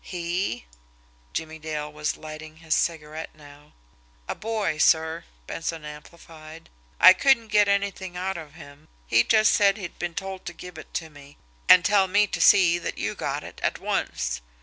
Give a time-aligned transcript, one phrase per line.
[0.03, 0.65] "He?"
[1.31, 3.73] Jimmie Dale was lighting his cigarette now.
[4.27, 6.71] "A boy, sir," Benson amplified.
[6.99, 8.87] "I couldn't get anything out of him.
[9.05, 11.37] He just said he'd been told to give it to me,
[11.69, 14.41] and tell me to see that you got it at once.